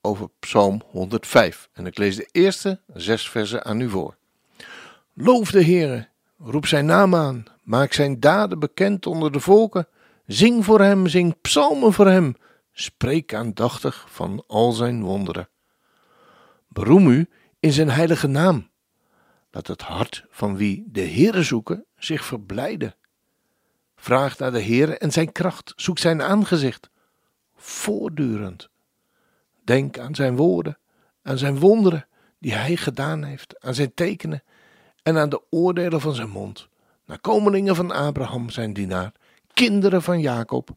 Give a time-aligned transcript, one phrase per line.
[0.00, 1.68] over Psalm 105.
[1.72, 4.16] En ik lees de eerste zes versen aan u voor.
[5.14, 9.88] Loof de Heere, roep zijn naam aan, maak zijn daden bekend onder de volken.
[10.26, 12.36] Zing voor hem, zing psalmen voor hem,
[12.72, 15.48] spreek aandachtig van al zijn wonderen.
[16.68, 17.28] Beroem u
[17.60, 18.68] in zijn heilige naam.
[19.50, 22.94] Laat het hart van wie de Heere zoeken zich verblijden.
[23.96, 26.90] Vraag naar de Heere en zijn kracht, zoek zijn aangezicht,
[27.56, 28.70] voortdurend.
[29.70, 30.78] Denk aan zijn woorden,
[31.22, 32.06] aan zijn wonderen
[32.38, 34.42] die hij gedaan heeft, aan zijn tekenen
[35.02, 36.68] en aan de oordelen van zijn mond.
[37.06, 39.12] Nakomelingen van Abraham, zijn dienaar,
[39.52, 40.70] kinderen van Jacob,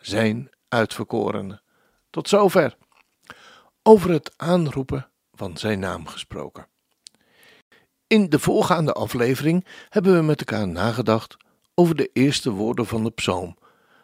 [0.00, 1.62] zijn uitverkorenen.
[2.10, 2.76] Tot zover.
[3.82, 6.66] Over het aanroepen van zijn naam gesproken.
[8.06, 11.36] In de voorgaande aflevering hebben we met elkaar nagedacht
[11.74, 13.56] over de eerste woorden van de psalm,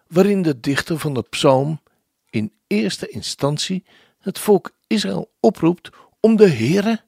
[0.07, 1.81] waarin de dichter van de psalm
[2.31, 3.85] in eerste instantie
[4.19, 7.05] het volk Israël oproept om de Heere,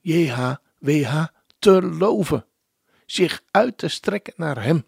[0.00, 1.24] JHWH,
[1.58, 2.46] te loven,
[3.06, 4.86] zich uit te strekken naar Hem.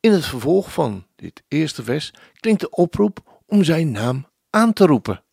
[0.00, 4.86] In het vervolg van dit eerste vers klinkt de oproep om Zijn naam aan te
[4.86, 5.24] roepen.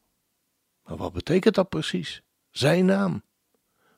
[0.83, 2.21] Maar wat betekent dat precies?
[2.49, 3.23] Zijn naam.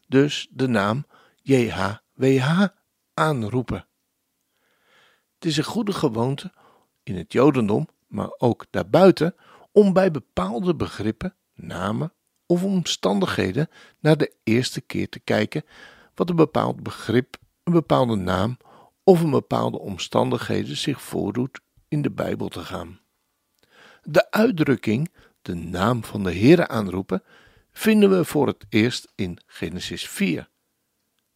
[0.08, 1.06] Dus de naam
[1.42, 2.66] JHWH
[3.14, 3.88] aanroepen.
[5.34, 6.54] Het is een goede gewoonte
[7.04, 9.36] in het Jodendom, maar ook daarbuiten,
[9.72, 12.14] om bij bepaalde begrippen, namen
[12.46, 13.70] of omstandigheden
[14.00, 15.64] naar de eerste keer te kijken
[16.16, 18.58] wat een bepaald begrip, een bepaalde naam
[19.04, 23.00] of een bepaalde omstandigheden zich voordoet in de Bijbel te gaan.
[24.04, 27.24] De uitdrukking de naam van de Heere aanroepen
[27.72, 30.50] vinden we voor het eerst in Genesis 4,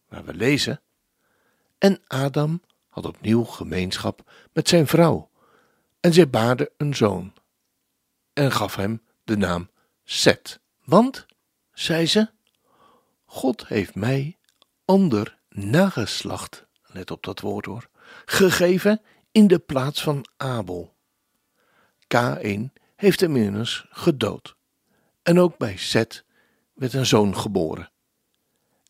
[0.08, 0.80] waar we lezen:
[1.78, 5.30] En Adam had opnieuw gemeenschap met zijn vrouw,
[6.00, 7.32] en zij baarde een zoon,
[8.34, 9.70] en gaf hem de naam
[10.04, 10.60] Set.
[10.84, 11.26] Want,
[11.72, 12.30] zei ze,
[13.24, 14.38] God heeft mij
[14.84, 17.88] ander nageslacht, let op dat woord hoor,
[18.24, 19.00] gegeven
[19.30, 20.94] in de plaats van Abel.
[22.16, 22.60] K1
[22.96, 24.56] heeft hem immers gedood.
[25.22, 26.24] En ook bij Set
[26.74, 27.90] werd een zoon geboren.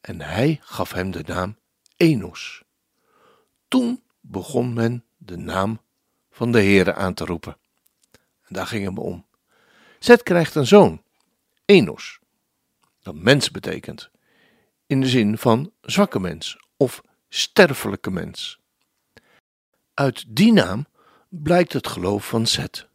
[0.00, 1.58] En hij gaf hem de naam
[1.96, 2.62] Enos.
[3.68, 5.80] Toen begon men de naam
[6.30, 7.56] van de Heere aan te roepen.
[8.42, 9.26] En daar ging het om.
[10.04, 11.02] Zet krijgt een zoon,
[11.64, 12.18] Enos,
[13.02, 14.10] dat mens betekent,
[14.86, 18.58] in de zin van zwakke mens of sterfelijke mens.
[19.94, 20.86] Uit die naam
[21.28, 22.88] blijkt het geloof van Zet.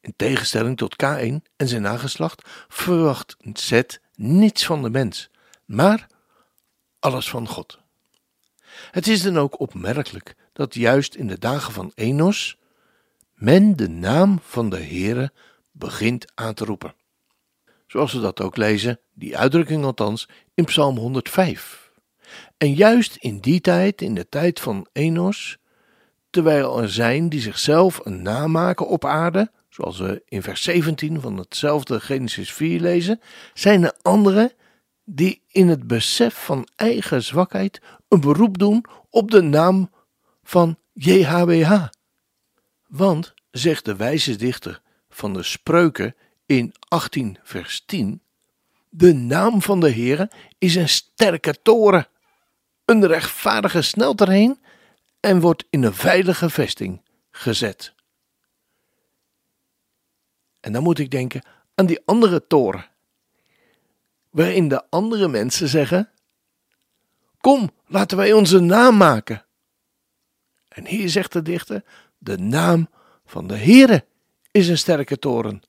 [0.00, 5.30] In tegenstelling tot K1 en zijn nageslacht verwacht Zet niets van de mens,
[5.64, 6.06] maar
[6.98, 7.78] alles van God.
[8.90, 12.56] Het is dan ook opmerkelijk dat juist in de dagen van Enos
[13.34, 15.32] men de naam van de Heere
[15.72, 16.94] begint aan te roepen.
[17.86, 21.92] Zoals we dat ook lezen, die uitdrukking althans, in Psalm 105.
[22.56, 25.58] En juist in die tijd, in de tijd van Enos,
[26.30, 31.20] terwijl er zijn die zichzelf een naam maken op aarde, zoals we in vers 17
[31.20, 33.20] van hetzelfde Genesis 4 lezen,
[33.54, 34.52] zijn er anderen
[35.04, 39.90] die in het besef van eigen zwakheid een beroep doen op de naam
[40.42, 41.86] van JHWH.
[42.86, 44.80] Want, zegt de wijze dichter
[45.14, 46.14] van de spreuken
[46.46, 48.22] in 18 vers 10,
[48.88, 52.06] de naam van de Heere is een sterke toren.
[52.84, 54.60] Een rechtvaardige snelt erheen
[55.20, 57.94] en wordt in een veilige vesting gezet.
[60.60, 61.42] En dan moet ik denken
[61.74, 62.86] aan die andere toren,
[64.30, 66.10] waarin de andere mensen zeggen:
[67.40, 69.44] Kom, laten wij onze naam maken.
[70.68, 71.84] En hier zegt de dichter:
[72.18, 72.88] De naam
[73.24, 74.04] van de Heere
[74.52, 75.62] is een sterke toren.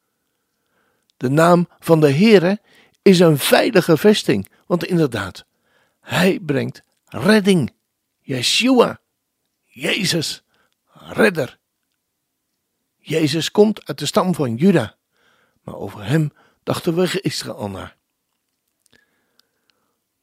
[1.17, 2.61] De naam van de Heere
[3.01, 5.45] is een veilige vesting, want inderdaad,
[6.01, 7.73] hij brengt redding.
[8.21, 8.99] Yeshua,
[9.63, 10.43] Jezus,
[10.93, 11.59] redder.
[12.97, 14.95] Jezus komt uit de stam van Juda,
[15.61, 16.31] maar over hem
[16.63, 17.95] dachten we Israël na.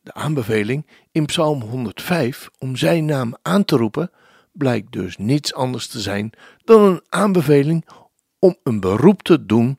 [0.00, 4.10] De aanbeveling in Psalm 105 om zijn naam aan te roepen
[4.52, 6.32] blijkt dus niets anders te zijn
[6.64, 7.86] dan een aanbeveling
[8.40, 9.78] om een beroep te doen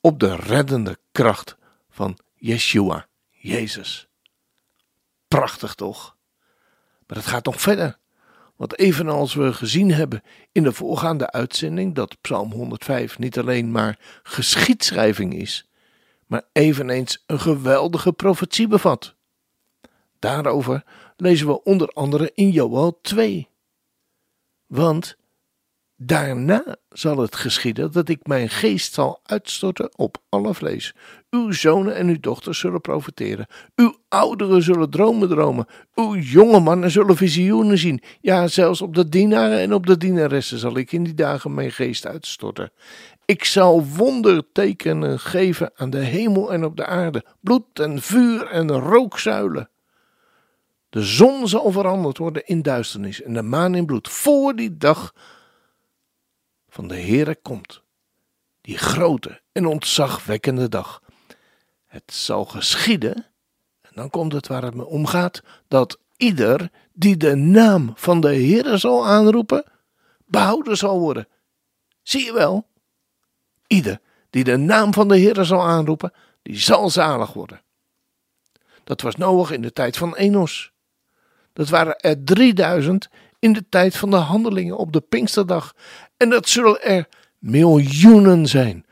[0.00, 1.56] op de reddende kracht
[1.90, 4.08] van Yeshua, Jezus.
[5.28, 6.16] Prachtig toch?
[7.06, 7.98] Maar het gaat nog verder.
[8.56, 10.22] Want evenals we gezien hebben
[10.52, 15.68] in de voorgaande uitzending dat Psalm 105 niet alleen maar geschiedschrijving is,
[16.26, 19.14] maar eveneens een geweldige profetie bevat.
[20.18, 20.84] Daarover
[21.16, 23.48] lezen we onder andere in Joel 2.
[24.66, 25.16] Want
[26.02, 30.94] Daarna zal het geschieden dat ik mijn geest zal uitstorten op alle vlees.
[31.30, 33.46] Uw zonen en uw dochters zullen profiteren.
[33.74, 35.66] Uw ouderen zullen dromen dromen.
[35.94, 38.02] Uw jonge mannen zullen visioenen zien.
[38.20, 41.72] Ja, zelfs op de dienaren en op de dienaressen zal ik in die dagen mijn
[41.72, 42.72] geest uitstorten.
[43.24, 48.70] Ik zal wondertekenen geven aan de hemel en op de aarde, bloed en vuur en
[48.70, 49.70] rookzuilen.
[50.90, 54.08] De zon zal veranderd worden in duisternis en de maan in bloed.
[54.08, 55.12] Voor die dag
[56.70, 57.82] van de Heere komt.
[58.60, 61.02] Die grote en ontzagwekkende dag.
[61.86, 63.14] Het zal geschieden,
[63.80, 68.20] en dan komt het waar het me om gaat, dat ieder die de naam van
[68.20, 69.64] de Heere zal aanroepen,
[70.26, 71.28] behouden zal worden.
[72.02, 72.66] Zie je wel?
[73.66, 74.00] Ieder
[74.30, 76.12] die de naam van de Heere zal aanroepen,
[76.42, 77.62] die zal zalig worden.
[78.84, 80.72] Dat was Noach in de tijd van Enos.
[81.52, 83.08] Dat waren er 3000
[83.38, 85.74] in de tijd van de handelingen op de Pinksterdag.
[86.20, 87.08] En dat zullen er
[87.38, 88.86] miljoenen zijn.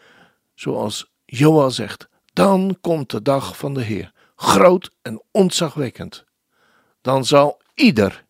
[0.55, 6.25] Zoals Joel zegt, dan komt de dag van de Heer, groot en ontzagwekkend.
[7.01, 8.25] Dan zal ieder,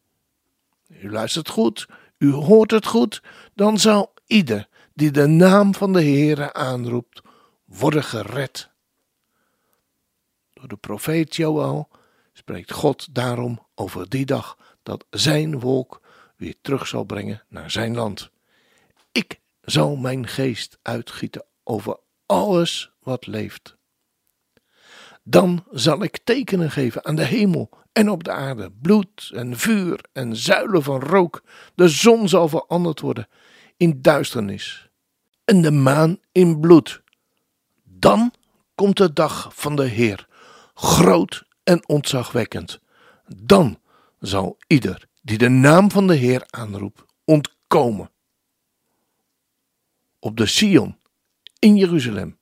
[0.88, 1.86] u luistert goed,
[2.18, 3.22] u hoort het goed,
[3.54, 7.20] dan zal ieder die de naam van de Heere aanroept,
[7.64, 8.68] worden gered.
[10.52, 11.88] Door de profeet Joel
[12.32, 16.00] spreekt God daarom over die dag dat zijn wolk
[16.36, 18.30] weer terug zal brengen naar zijn land.
[19.18, 23.76] Ik zal mijn geest uitgieten over alles wat leeft.
[25.22, 30.00] Dan zal ik tekenen geven aan de hemel en op de aarde, bloed en vuur
[30.12, 31.42] en zuilen van rook.
[31.74, 33.28] De zon zal veranderd worden
[33.76, 34.90] in duisternis
[35.44, 37.02] en de maan in bloed.
[37.84, 38.32] Dan
[38.74, 40.28] komt de dag van de Heer,
[40.74, 42.80] groot en ontzagwekkend.
[43.36, 43.80] Dan
[44.18, 48.10] zal ieder die de naam van de Heer aanroept, ontkomen.
[50.18, 50.98] Op de Sion
[51.58, 52.38] in Jeruzalem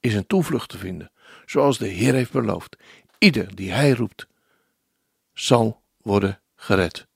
[0.00, 1.12] is een toevlucht te vinden,
[1.46, 2.76] zoals de Heer heeft beloofd.
[3.18, 4.26] Ieder die Hij roept,
[5.32, 7.06] zal worden gered.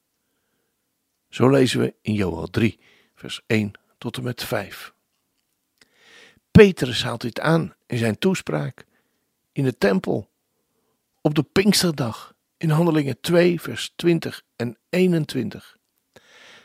[1.29, 2.81] Zo lezen we in Joel 3,
[3.15, 4.95] vers 1 tot en met 5.
[6.51, 8.87] Petrus haalt dit aan in zijn toespraak
[9.53, 10.31] in de tempel
[11.21, 15.77] op de Pinksterdag in Handelingen 2, vers 20 en 21.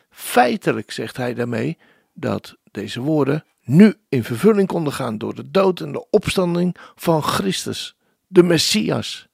[0.09, 1.77] Feitelijk zegt hij daarmee
[2.19, 7.23] dat deze woorden nu in vervulling konden gaan door de dood en de opstanding van
[7.23, 7.95] Christus,
[8.27, 9.27] de Messias.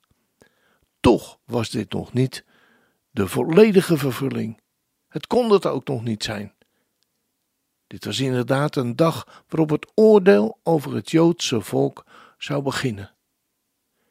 [0.99, 2.45] Toch was dit nog niet
[3.11, 4.61] de volledige vervulling.
[5.07, 6.53] Het kon het ook nog niet zijn.
[7.87, 12.05] Dit was inderdaad een dag waarop het oordeel over het Joodse volk
[12.37, 13.11] zou beginnen.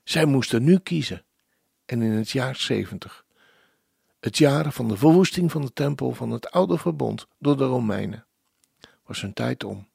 [0.05, 1.25] Zij moesten nu kiezen
[1.85, 3.25] en in het jaar 70.
[4.21, 8.26] Het jaar van de verwoesting van de tempel van het oude verbond door de Romeinen.
[9.02, 9.88] Was hun tijd om.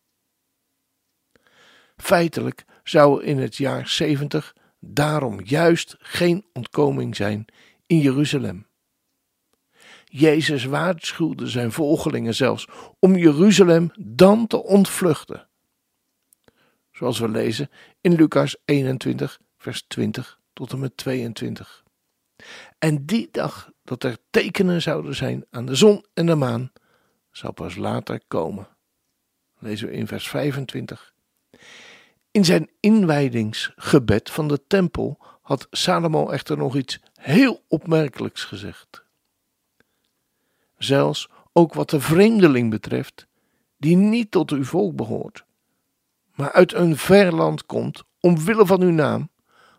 [1.97, 7.45] Feitelijk zou er in het jaar 70 daarom juist geen ontkoming zijn
[7.85, 8.67] in Jeruzalem.
[10.05, 12.67] Jezus waarschuwde zijn volgelingen zelfs
[12.99, 15.47] om Jeruzalem dan te ontvluchten.
[16.91, 17.69] Zoals we lezen
[18.01, 21.83] in Lucas 21, vers 20 tot en met 22.
[22.79, 26.71] En die dag dat er tekenen zouden zijn aan de zon en de maan,
[27.31, 28.67] zou pas later komen.
[29.59, 31.13] Lezen we in vers 25.
[32.31, 39.03] In zijn inwijdingsgebed van de tempel had Salomo echter nog iets heel opmerkelijks gezegd.
[40.77, 43.27] Zelfs ook wat de vreemdeling betreft,
[43.77, 45.45] die niet tot uw volk behoort,
[46.35, 49.29] maar uit een ver land komt, omwille van uw naam,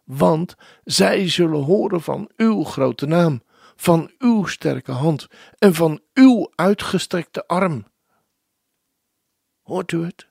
[0.04, 3.42] want zij zullen horen van uw grote naam,
[3.76, 5.26] van uw sterke hand
[5.58, 7.86] en van uw uitgestrekte arm.
[9.68, 10.28] Hoort u het?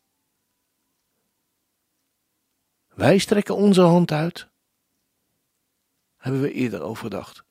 [2.94, 4.48] Wij strekken onze hand uit.
[6.18, 7.44] Hebben we eerder overdacht.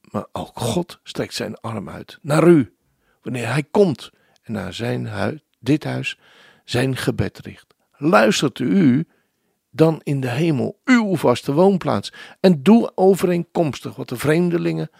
[0.00, 2.76] Maar ook God strekt zijn arm uit naar u,
[3.22, 4.10] wanneer hij komt
[4.42, 6.18] en naar zijn huis, dit huis
[6.64, 7.74] zijn gebed richt.
[7.96, 9.06] Luistert u
[9.70, 14.90] dan in de hemel uw vaste woonplaats en doe overeenkomstig wat de vreemdelingen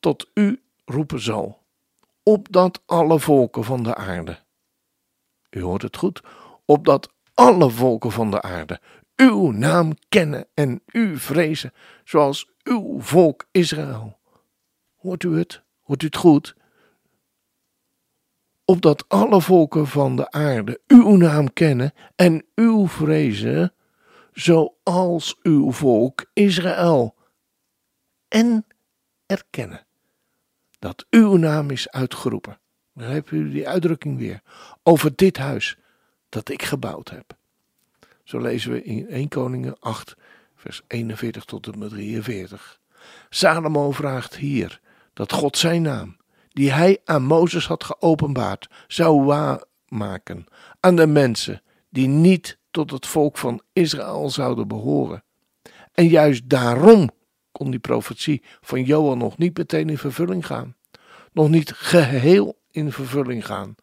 [0.00, 1.62] tot u roepen zal,
[2.22, 4.38] opdat alle volken van de aarde,
[5.54, 6.22] u hoort het goed,
[6.64, 8.80] opdat alle volken van de aarde
[9.16, 11.72] uw naam kennen en u vrezen,
[12.04, 14.18] zoals uw volk Israël.
[14.96, 15.62] Hoort u het?
[15.80, 16.56] Hoort u het goed?
[18.64, 23.74] Opdat alle volken van de aarde uw naam kennen en uw vrezen,
[24.32, 27.14] zoals uw volk Israël.
[28.28, 28.66] En
[29.26, 29.86] erkennen
[30.78, 32.61] dat uw naam is uitgeroepen.
[32.94, 34.42] Hebben u die uitdrukking weer.
[34.82, 35.76] Over dit huis
[36.28, 37.36] dat ik gebouwd heb.
[38.24, 40.16] Zo lezen we in 1 Koningen 8,
[40.54, 42.80] vers 41 tot en met 43.
[43.30, 44.80] Salomo vraagt hier
[45.12, 46.16] dat God zijn naam,
[46.48, 50.46] die hij aan Mozes had geopenbaard, zou waarmaken
[50.80, 55.24] aan de mensen die niet tot het volk van Israël zouden behoren.
[55.92, 57.10] En juist daarom
[57.52, 60.76] kon die profetie van Joel nog niet meteen in vervulling gaan.
[61.32, 63.74] Nog niet geheel in vervulling gaan.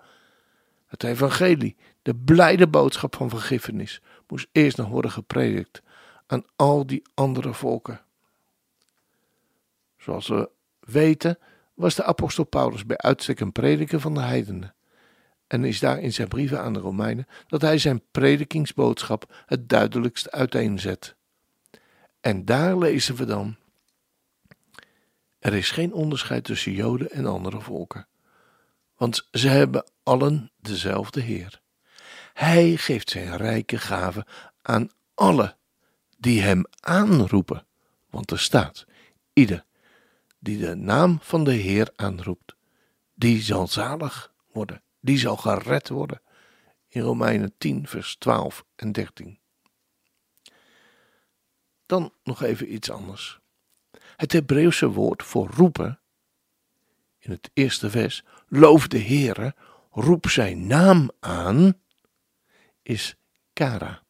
[0.87, 5.81] Het evangelie, de blijde boodschap van vergiffenis, moest eerst nog worden gepredikt
[6.27, 8.01] aan al die andere volken.
[9.97, 11.37] Zoals we weten
[11.73, 14.73] was de apostel Paulus bij uitstek een prediker van de heidenen.
[15.47, 20.31] En is daar in zijn brieven aan de Romeinen dat hij zijn predikingsboodschap het duidelijkst
[20.31, 21.15] uiteenzet.
[22.19, 23.55] En daar lezen we dan:
[25.39, 28.07] Er is geen onderscheid tussen Joden en andere volken,
[28.99, 31.61] want ze hebben allen dezelfde Heer.
[32.33, 34.25] Hij geeft zijn rijke gaven
[34.61, 35.55] aan alle
[36.17, 37.65] die hem aanroepen,
[38.09, 38.85] want er staat:
[39.33, 39.65] ieder
[40.39, 42.55] die de naam van de Heer aanroept,
[43.13, 46.21] die zal zalig worden, die zal gered worden.
[46.87, 49.39] In Romeinen 10, vers 12 en 13.
[51.85, 53.39] Dan nog even iets anders.
[54.15, 55.98] Het Hebreeuwse woord voor roepen,
[57.19, 59.55] in het eerste vers, loof de Heere,
[59.91, 61.73] roep zijn naam aan,
[62.81, 63.15] is
[63.53, 64.03] kara.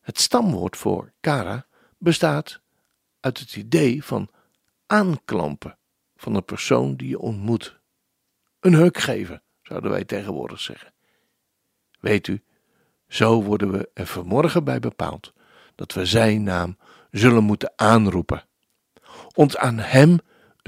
[0.00, 1.66] Het stamwoord voor kara
[1.98, 2.60] bestaat
[3.20, 4.30] uit het idee van
[4.86, 5.78] aanklampen
[6.16, 7.78] van een persoon die je ontmoet.
[8.60, 10.92] Een huk geven, zouden wij tegenwoordig zeggen.
[12.00, 12.42] Weet u,
[13.08, 15.32] zo worden we er vanmorgen bij bepaald
[15.74, 16.78] dat we zijn naam
[17.10, 18.44] zullen moeten aanroepen.
[19.34, 20.18] Ons aan hem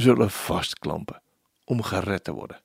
[0.01, 1.23] zullen vastklampen
[1.65, 2.61] om gered te worden.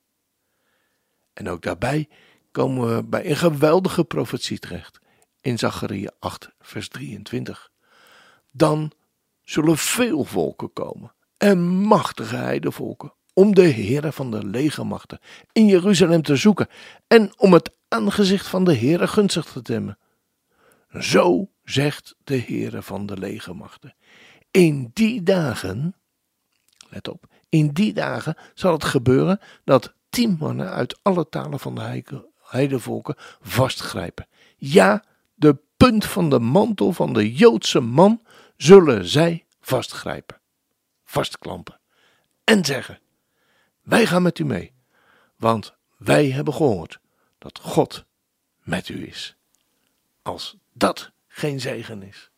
[1.33, 2.09] En ook daarbij
[2.51, 4.99] komen we bij een geweldige profetie terecht
[5.41, 7.71] in Zacharia 8, vers 23.
[8.51, 8.91] Dan
[9.41, 15.19] zullen veel volken komen en machtige heidevolken om de Heere van de legermachten
[15.51, 16.67] in Jeruzalem te zoeken
[17.07, 19.97] en om het aangezicht van de Heere gunstig te temmen.
[20.99, 23.95] Zo zegt de Heere van de legermachten.
[24.51, 25.95] In die dagen,
[26.93, 31.75] let op, in die dagen zal het gebeuren dat tien mannen uit alle talen van
[31.75, 32.03] de
[32.41, 34.27] heidevolken vastgrijpen.
[34.57, 38.21] Ja, de punt van de mantel van de Joodse man
[38.57, 40.41] zullen zij vastgrijpen,
[41.03, 41.79] vastklampen
[42.43, 42.99] en zeggen:
[43.81, 44.73] Wij gaan met u mee,
[45.37, 46.99] want wij hebben gehoord
[47.37, 48.05] dat God
[48.59, 49.35] met u is.
[50.21, 52.31] Als dat geen zegen is.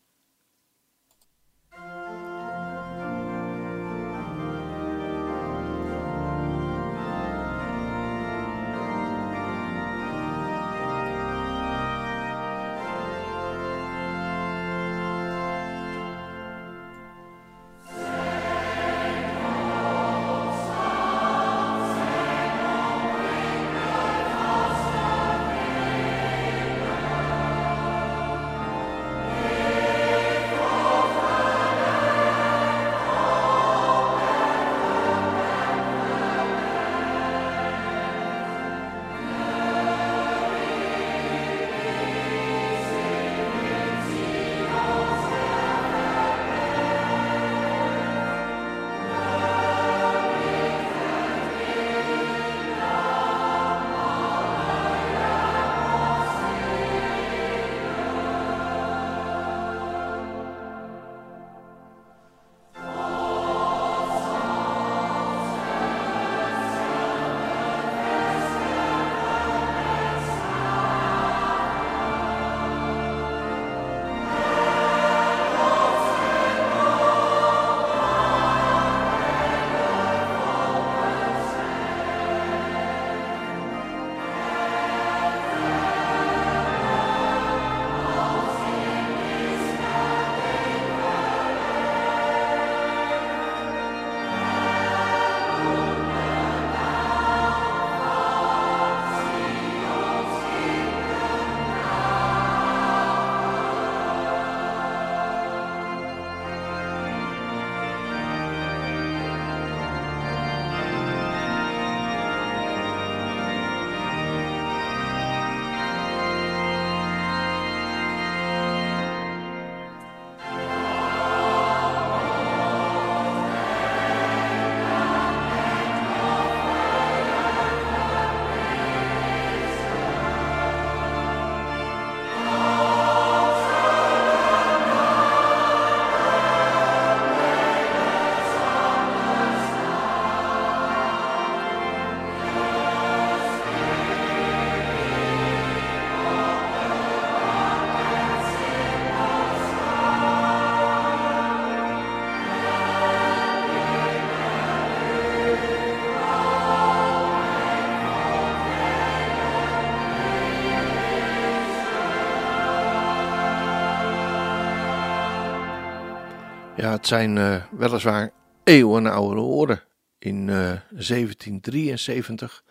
[166.76, 168.32] Ja, het zijn uh, weliswaar
[168.64, 169.82] eeuwenoude woorden.
[170.18, 170.56] In uh,
[170.90, 172.64] 1773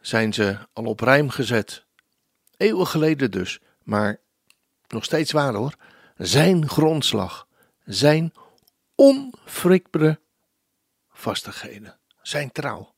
[0.00, 1.84] zijn ze al op rijm gezet.
[2.56, 4.20] Eeuwen geleden dus, maar
[4.88, 5.74] nog steeds waar hoor.
[6.16, 7.48] Zijn grondslag,
[7.84, 8.32] zijn
[8.94, 10.20] onwrikbare
[11.08, 12.94] vastigheden, zijn trouw.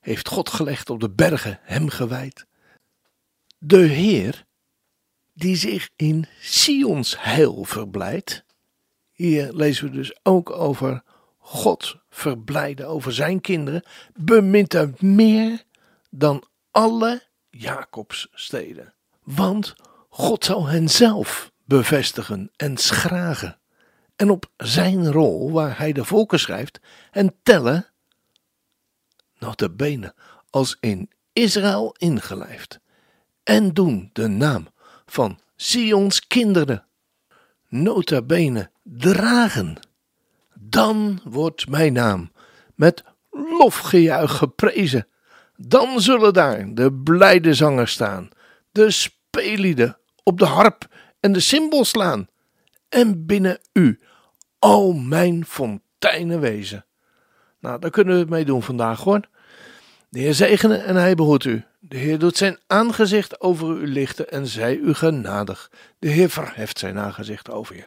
[0.00, 2.46] Heeft God gelegd op de bergen, hem gewijd.
[3.58, 4.44] De Heer,
[5.32, 8.44] die zich in Sions heil verblijdt.
[9.14, 11.02] Hier lezen we dus ook over
[11.38, 13.82] God verblijden over zijn kinderen,
[14.14, 15.62] bemint hem meer
[16.10, 18.94] dan alle Jacobssteden.
[19.22, 19.74] Want
[20.08, 23.58] God zal hen zelf bevestigen en schragen.
[24.16, 26.80] En op zijn rol, waar hij de volken schrijft,
[27.10, 27.86] en tellen,
[29.38, 30.14] nog de benen
[30.50, 32.80] als in Israël ingelijfd.
[33.42, 34.68] En doen de naam
[35.06, 36.86] van Sions kinderen,
[37.68, 39.76] nota bene, dragen.
[40.54, 42.32] Dan wordt mijn naam
[42.74, 45.06] met lofgejuich geprezen.
[45.56, 48.28] Dan zullen daar de blijde zangers staan,
[48.72, 50.86] de speellieden op de harp
[51.20, 52.28] en de cymbal slaan.
[52.88, 54.00] En binnen u
[54.58, 56.84] al mijn fonteinen wezen.
[57.60, 59.20] Nou, daar kunnen we het mee doen vandaag hoor.
[60.08, 61.64] De Heer zegene en hij behoedt u.
[61.80, 65.70] De Heer doet zijn aangezicht over u lichten en zij u genadig.
[65.98, 67.86] De Heer verheft zijn aangezicht over je